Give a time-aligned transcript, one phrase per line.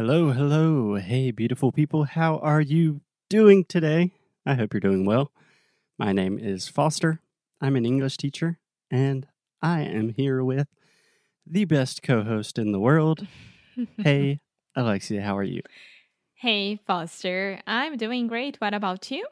[0.00, 0.94] Hello, hello.
[0.94, 2.04] Hey, beautiful people.
[2.04, 4.12] How are you doing today?
[4.46, 5.30] I hope you're doing well.
[5.98, 7.20] My name is Foster.
[7.60, 8.58] I'm an English teacher,
[8.90, 9.26] and
[9.60, 10.68] I am here with
[11.46, 13.26] the best co host in the world.
[13.98, 14.40] hey,
[14.74, 15.60] Alexia, how are you?
[16.32, 17.60] Hey, Foster.
[17.66, 18.58] I'm doing great.
[18.58, 19.26] What about you?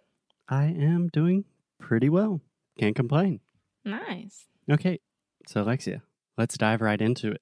[0.51, 1.47] I am doing
[1.81, 2.43] pretty well.
[2.79, 3.41] Can't complain.
[3.87, 4.45] Nice.
[4.71, 5.01] Okay,
[5.47, 6.03] so Alexia,
[6.37, 7.41] let's dive right into it.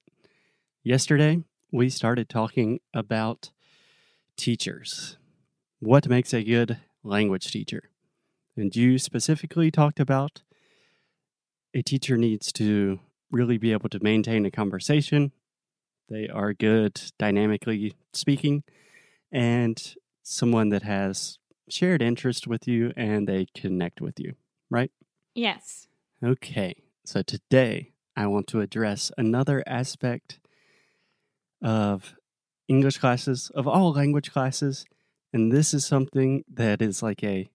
[0.81, 3.51] Yesterday, we started talking about
[4.37, 5.17] teachers.
[5.79, 7.89] What makes a good language teacher?
[8.55, 10.43] And you specifically talked about
[11.73, 12.99] a teacher needs to
[13.29, 15.31] really be able to maintain a conversation.
[16.09, 18.63] They are good dynamically speaking,
[19.31, 21.37] and someone that has
[21.69, 24.33] shared interest with you and they connect with you,
[24.69, 24.91] right?
[25.35, 25.87] Yes.
[26.23, 30.39] Okay, so today I want to address another aspect
[31.61, 32.15] of
[32.67, 34.85] English classes, of all language classes.
[35.33, 37.49] And this is something that is like a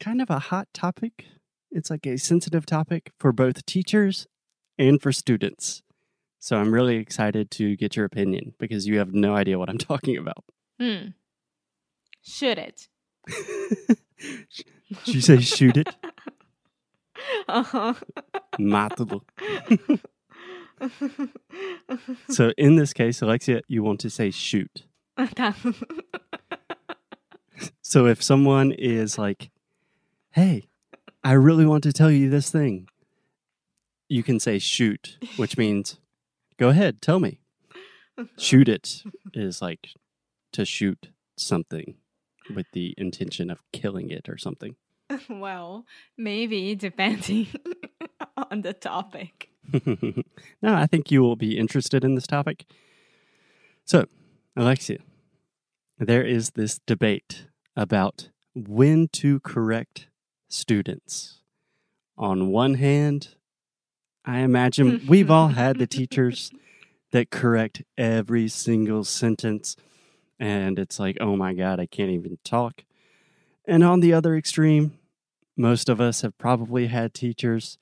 [0.00, 1.24] kind of a hot topic.
[1.70, 4.26] It's like a sensitive topic for both teachers
[4.78, 5.82] and for students.
[6.38, 9.78] So I'm really excited to get your opinion because you have no idea what I'm
[9.92, 10.44] talking about.
[10.80, 11.08] Hmm.
[12.22, 12.88] Should it?
[15.04, 15.88] Did you say shoot it?
[17.48, 17.94] Uh-huh.
[18.58, 19.22] Mátalo.
[22.28, 24.84] So in this case, Alexia, you want to say shoot.
[27.82, 29.50] So if someone is like,
[30.32, 30.68] hey,
[31.24, 32.88] I really want to tell you this thing,
[34.08, 35.98] you can say shoot, which means
[36.58, 37.40] go ahead, tell me.
[38.38, 39.02] Shoot it
[39.34, 39.90] is like
[40.52, 41.94] to shoot something
[42.54, 44.76] with the intention of killing it or something.
[45.30, 45.84] well,
[46.16, 47.46] maybe depending
[48.36, 49.50] on the topic.
[50.62, 52.64] no, I think you will be interested in this topic.
[53.84, 54.06] So,
[54.56, 54.98] Alexia,
[55.98, 60.08] there is this debate about when to correct
[60.48, 61.40] students.
[62.16, 63.34] On one hand,
[64.24, 66.50] I imagine we've all had the teachers
[67.12, 69.76] that correct every single sentence,
[70.38, 72.84] and it's like, oh my God, I can't even talk.
[73.66, 74.98] And on the other extreme,
[75.56, 77.78] most of us have probably had teachers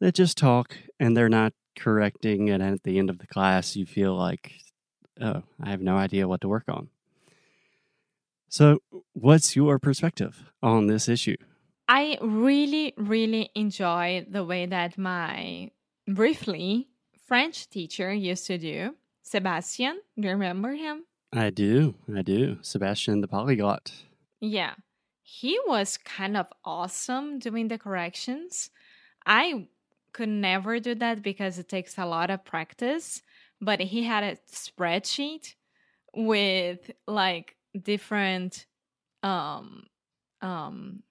[0.00, 2.50] that just talk and they're not correcting.
[2.50, 4.52] And at the end of the class, you feel like,
[5.20, 6.88] oh, I have no idea what to work on.
[8.50, 8.78] So,
[9.12, 11.36] what's your perspective on this issue?
[11.86, 15.70] I really, really enjoy the way that my
[16.06, 16.88] briefly
[17.26, 18.94] French teacher used to do.
[19.22, 21.04] Sebastian, do you remember him?
[21.32, 21.94] I do.
[22.14, 22.58] I do.
[22.62, 23.92] Sebastian the polyglot.
[24.40, 24.74] Yeah.
[25.22, 28.70] He was kind of awesome doing the corrections.
[29.26, 29.68] I
[30.18, 33.22] could never do that because it takes a lot of practice,
[33.60, 35.54] but he had a spreadsheet
[36.12, 38.66] with like different
[39.22, 39.84] um
[40.42, 41.04] um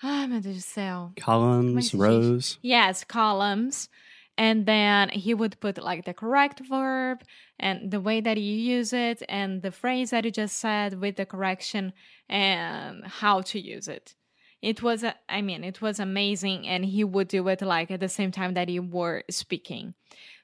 [0.00, 1.12] ah, meu Deus do céu.
[1.16, 2.58] Columns, rows.
[2.62, 3.88] Yes, columns.
[4.36, 7.24] And then he would put like the correct verb
[7.58, 11.16] and the way that you use it and the phrase that you just said with
[11.16, 11.92] the correction
[12.28, 14.14] and how to use it.
[14.60, 16.66] It was, a- I mean, it was amazing.
[16.66, 19.94] And he would do it like at the same time that you were speaking.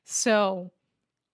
[0.04, 0.72] So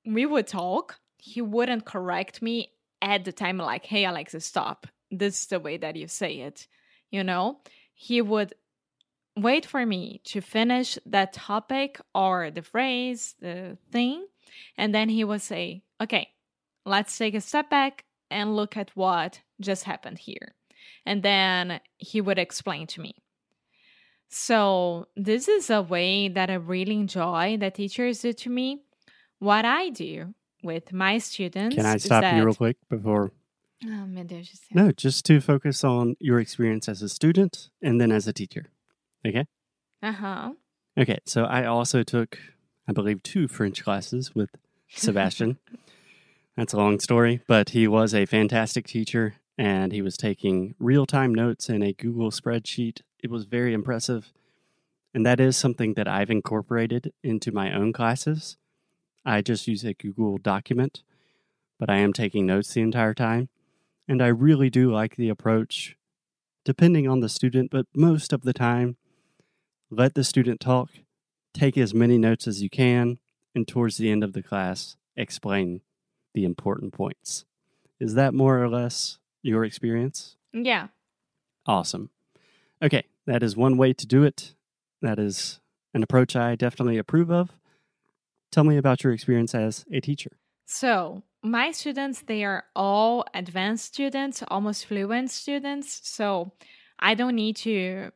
[0.07, 0.99] we would talk.
[1.19, 4.87] He wouldn't correct me at the time, like, hey, Alexa, stop.
[5.11, 6.67] This is the way that you say it.
[7.11, 7.59] You know,
[7.95, 8.55] he would
[9.37, 14.27] wait for me to finish that topic or the phrase, the thing,
[14.77, 16.29] and then he would say, okay,
[16.85, 20.55] let's take a step back and look at what just happened here.
[21.07, 23.15] And then he would explain to me.
[24.29, 28.83] So, this is a way that I really enjoy that teachers do to me.
[29.41, 31.75] What I do with my students.
[31.75, 33.33] Can I stop that, you real quick before?
[33.85, 34.75] Oh, meu Deus do céu.
[34.75, 38.67] No, just to focus on your experience as a student and then as a teacher.
[39.27, 39.47] Okay.
[40.03, 40.53] Uh huh.
[40.99, 41.19] Okay.
[41.25, 42.39] So I also took,
[42.87, 44.51] I believe, two French classes with
[44.89, 45.59] Sebastian.
[46.57, 51.05] That's a long story, but he was a fantastic teacher and he was taking real
[51.05, 53.03] time notes in a Google spreadsheet.
[53.23, 54.33] It was very impressive.
[55.13, 58.57] And that is something that I've incorporated into my own classes.
[59.23, 61.03] I just use a Google document,
[61.79, 63.51] but I am taking notes the entire time.
[64.09, 65.95] And I really do like the approach,
[66.65, 68.97] depending on the student, but most of the time,
[69.91, 70.89] let the student talk,
[71.53, 73.19] take as many notes as you can,
[73.55, 75.83] and towards the end of the class, explain
[76.33, 77.45] the important points.
[77.99, 80.37] Is that more or less your experience?
[80.53, 80.89] Yeah.
[81.67, 82.11] Awesome.
[82.83, 84.55] Okay, that is one way to do it.
[85.03, 85.61] That is
[85.95, 87.51] an approach I definitely approve of.
[88.51, 90.33] Tell me about your experience as a teacher.
[90.67, 96.01] So, my students, they are all advanced students, almost fluent students.
[96.09, 96.53] So
[96.99, 98.11] I don't need to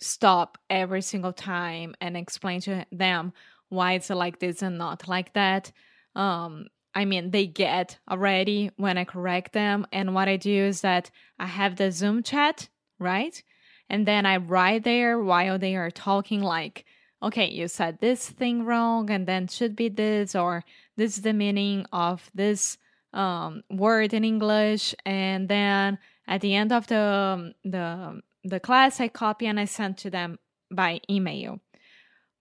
[0.00, 3.32] stop every single time and explain to them
[3.68, 5.72] why it's like this and not like that.
[6.14, 9.86] Um, I mean, they get already when I correct them.
[9.92, 12.68] And what I do is that I have the Zoom chat,
[12.98, 13.42] right?
[13.88, 16.84] And then I write there while they are talking, like,
[17.22, 20.64] okay, you said this thing wrong, and then should be this, or
[20.96, 22.78] this is the meaning of this
[23.12, 24.94] um, word in English.
[25.04, 29.98] And then at the end of the, the, the class, I copy and I send
[29.98, 30.38] to them
[30.70, 31.60] by email.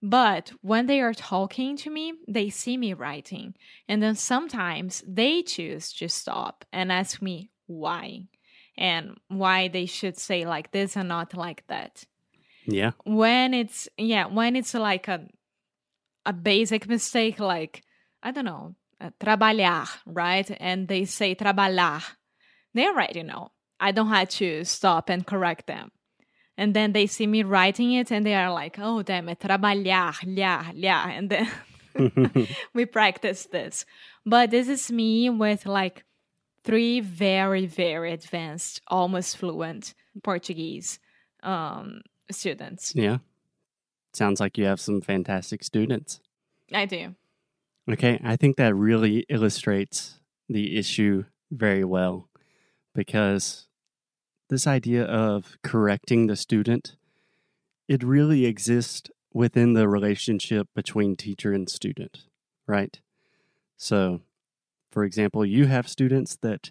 [0.02, 3.54] But when they are talking to me, they see me writing.
[3.88, 8.28] And then sometimes they choose to stop and ask me why
[8.78, 12.06] and why they should say like this and not like that.
[12.66, 12.92] Yeah.
[13.06, 15.28] When it's yeah, when it's like a
[16.26, 17.84] a basic mistake like
[18.24, 20.50] I don't know, uh, trabalhar, right?
[20.60, 22.02] And they say trabalhar.
[22.74, 23.52] They already know.
[23.80, 25.92] I don't have to stop and correct them
[26.62, 30.14] and then they see me writing it and they are like oh damn it trabalhar
[30.38, 31.08] lhar, lhar.
[31.18, 31.50] and then
[32.74, 33.86] we practice this.
[34.26, 36.06] But this is me with like
[36.64, 41.00] three very very advanced almost fluent portuguese
[41.42, 42.94] um, students.
[42.96, 43.18] Yeah.
[44.14, 46.20] Sounds like you have some fantastic students.
[46.72, 47.16] I do.
[47.90, 52.30] Okay i think that really illustrates the issue very well
[52.94, 53.68] because
[54.52, 56.98] this idea of correcting the student,
[57.88, 62.26] it really exists within the relationship between teacher and student,
[62.68, 63.00] right?
[63.78, 64.20] So,
[64.92, 66.70] for example, you have students that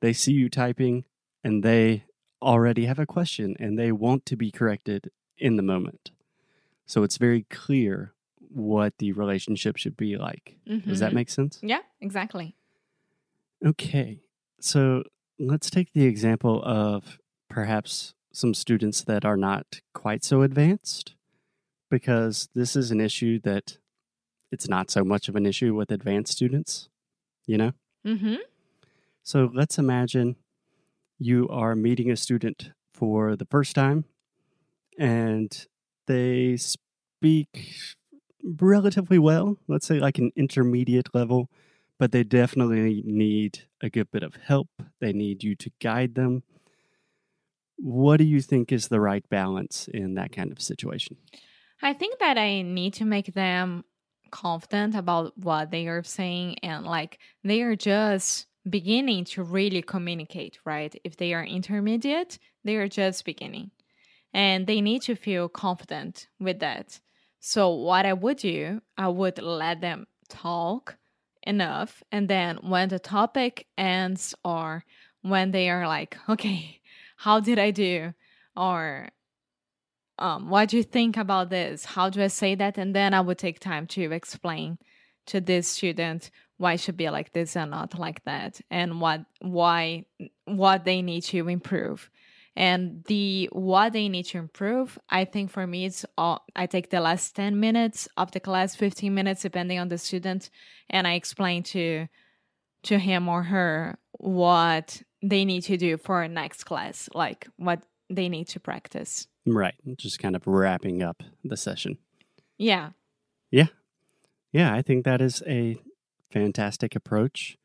[0.00, 1.04] they see you typing
[1.44, 2.04] and they
[2.42, 6.10] already have a question and they want to be corrected in the moment.
[6.84, 10.56] So it's very clear what the relationship should be like.
[10.68, 10.90] Mm-hmm.
[10.90, 11.14] Does that mm-hmm.
[11.14, 11.60] make sense?
[11.62, 12.56] Yeah, exactly.
[13.64, 14.18] Okay.
[14.58, 15.04] So
[15.38, 17.19] let's take the example of
[17.50, 21.14] perhaps some students that are not quite so advanced
[21.90, 23.76] because this is an issue that
[24.52, 26.88] it's not so much of an issue with advanced students,
[27.46, 27.72] you know?
[28.06, 28.36] Mm-hmm.
[29.22, 30.36] So let's imagine
[31.18, 34.04] you are meeting a student for the first time
[34.98, 35.66] and
[36.06, 37.96] they speak
[38.42, 41.50] relatively well, let's say like an intermediate level,
[41.98, 44.68] but they definitely need a good bit of help.
[45.00, 46.44] They need you to guide them.
[47.82, 51.16] What do you think is the right balance in that kind of situation?
[51.82, 53.84] I think that I need to make them
[54.30, 60.58] confident about what they are saying and like they are just beginning to really communicate,
[60.64, 60.94] right?
[61.04, 63.70] If they are intermediate, they are just beginning
[64.32, 67.00] and they need to feel confident with that.
[67.40, 70.96] So, what I would do, I would let them talk
[71.42, 72.02] enough.
[72.12, 74.84] And then when the topic ends or
[75.22, 76.79] when they are like, okay,
[77.20, 78.14] how did I do?
[78.56, 79.10] Or
[80.18, 81.84] um, what do you think about this?
[81.84, 82.78] How do I say that?
[82.78, 84.78] And then I would take time to explain
[85.26, 89.24] to this student why it should be like this and not like that, and what
[89.40, 90.06] why
[90.46, 92.10] what they need to improve.
[92.56, 96.88] And the what they need to improve, I think for me, it's all, I take
[96.88, 100.48] the last 10 minutes of the class, 15 minutes, depending on the student,
[100.88, 102.08] and I explain to
[102.84, 108.28] to him or her what they need to do for next class, like what they
[108.28, 109.26] need to practice.
[109.46, 109.74] Right.
[109.96, 111.98] Just kind of wrapping up the session.
[112.58, 112.90] Yeah.
[113.50, 113.68] Yeah.
[114.52, 115.80] Yeah, I think that is a
[116.30, 117.56] fantastic approach.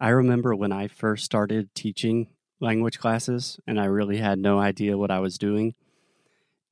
[0.00, 2.28] I remember when I first started teaching
[2.60, 5.74] language classes and I really had no idea what I was doing.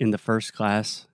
[0.00, 1.06] In the first class,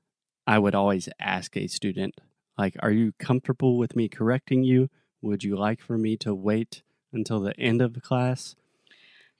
[0.46, 2.14] I would always ask a student,
[2.56, 4.88] like, are you comfortable with me correcting you?
[5.20, 8.56] Would you like for me to wait until the end of the class?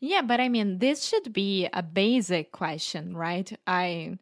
[0.01, 3.51] Yeah, but I mean, this should be a basic question, right?
[3.67, 4.19] I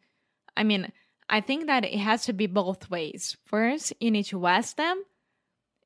[0.57, 0.93] I mean,
[1.29, 3.37] I think that it has to be both ways.
[3.45, 5.05] First, you need to ask them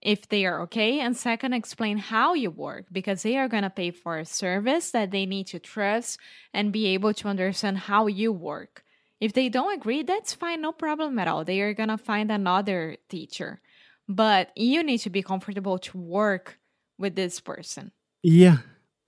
[0.00, 3.70] if they are okay, and second, explain how you work because they are going to
[3.70, 6.18] pay for a service that they need to trust
[6.54, 8.84] and be able to understand how you work.
[9.20, 11.44] If they don't agree, that's fine, no problem at all.
[11.44, 13.60] They are going to find another teacher.
[14.08, 16.58] But you need to be comfortable to work
[16.98, 17.92] with this person.
[18.22, 18.58] Yeah,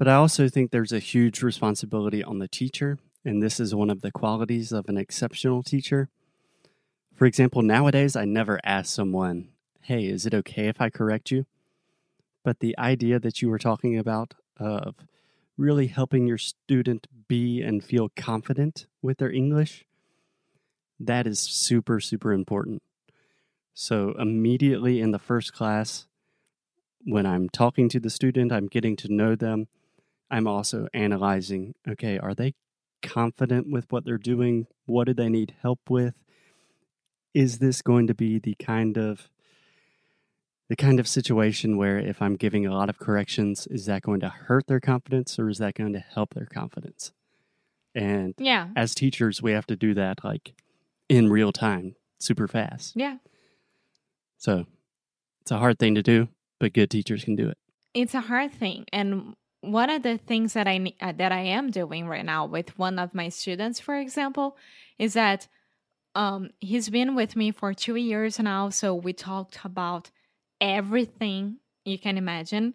[0.02, 3.88] but I also think there's a huge responsibility on the teacher, and this is one
[3.88, 6.08] of the qualities of an exceptional teacher.
[7.14, 9.50] For example, nowadays I never ask someone,
[9.82, 11.46] hey, is it okay if I correct you?
[12.42, 14.96] But the idea that you were talking about of
[15.56, 19.84] really helping your student be and feel confident with their English,
[20.98, 22.82] that is super, super important.
[23.72, 26.08] So, immediately in the first class,
[27.04, 29.68] when I'm talking to the student, I'm getting to know them.
[30.32, 32.54] I'm also analyzing okay, are they
[33.02, 34.66] confident with what they're doing?
[34.86, 36.14] What do they need help with?
[37.34, 39.28] Is this going to be the kind of
[40.68, 44.20] the kind of situation where if I'm giving a lot of corrections, is that going
[44.20, 47.12] to hurt their confidence or is that going to help their confidence?
[47.94, 48.68] And Yeah.
[48.74, 50.54] as teachers, we have to do that like
[51.10, 52.94] in real time, super fast.
[52.96, 53.18] Yeah.
[54.38, 54.66] So
[55.42, 57.58] it's a hard thing to do, but good teachers can do it.
[57.94, 61.70] it's a hard thing and one of the things that i uh, that i am
[61.70, 64.56] doing right now with one of my students for example
[64.98, 65.48] is that
[66.14, 70.10] um he's been with me for two years now so we talked about
[70.60, 72.74] everything you can imagine.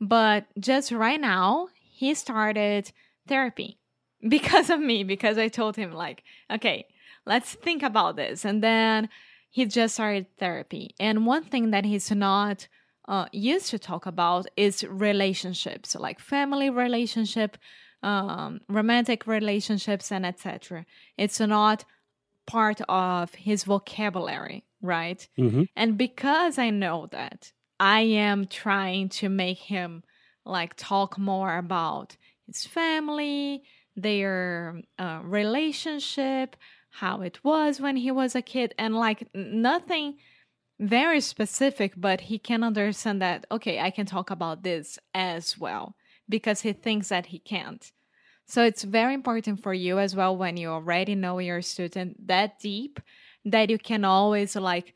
[0.00, 2.92] But just right now he started
[3.26, 3.78] therapy
[4.28, 6.86] because of me because i told him like okay
[7.24, 8.44] let's think about this.
[8.44, 9.08] And then
[9.50, 10.94] he just started therapy.
[10.98, 12.68] And one thing that he's not
[13.08, 17.56] uh, used to talk about is relationships like family relationship
[18.02, 20.84] um, romantic relationships and etc
[21.16, 21.84] it's not
[22.46, 25.64] part of his vocabulary right Mm-hmm.
[25.74, 30.02] and because i know that i am trying to make him
[30.44, 33.62] like talk more about his family
[33.96, 36.56] their uh, relationship
[36.90, 40.16] how it was when he was a kid and like nothing
[40.80, 45.96] very specific, but he can understand that, okay, I can talk about this as well
[46.28, 47.90] because he thinks that he can't.
[48.46, 52.58] So it's very important for you as well when you already know your student that
[52.58, 52.98] deep
[53.44, 54.94] that you can always like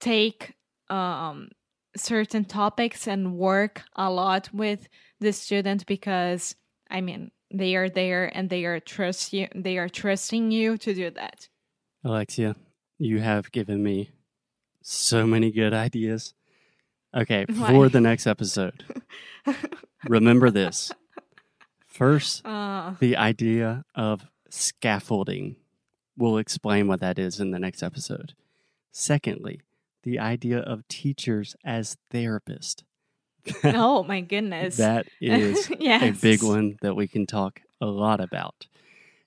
[0.00, 0.54] take
[0.88, 1.48] um,
[1.96, 4.88] certain topics and work a lot with
[5.20, 6.54] the student because
[6.88, 10.94] I mean they are there and they are trust you they are trusting you to
[10.94, 11.48] do that.
[12.04, 12.54] Alexia,
[12.98, 14.10] you have given me
[14.82, 16.34] so many good ideas.
[17.14, 17.68] Okay, Why?
[17.68, 18.84] for the next episode,
[20.08, 20.92] remember this.
[21.86, 25.56] First, Uh, the idea of scaffolding.
[26.16, 28.34] We'll explain what that is in the next episode.
[28.90, 29.60] Secondly,
[30.02, 32.82] the idea of teachers as therapists.
[33.64, 34.76] oh my goodness.
[34.76, 36.02] that is yes.
[36.02, 38.66] a big one that we can talk a lot about.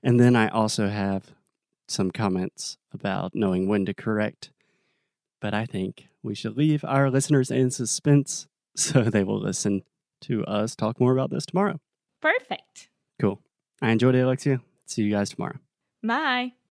[0.03, 1.33] And then I also have
[1.87, 4.51] some comments about knowing when to correct.
[5.45, 9.83] But I think we should leave our listeners in suspense so they will listen
[10.21, 11.79] to us talk more about this tomorrow.
[12.19, 12.89] Perfect.
[13.21, 13.39] Cool.
[13.79, 14.61] I enjoyed it, Alexia.
[14.87, 15.59] See you guys tomorrow.
[16.01, 16.53] Bye.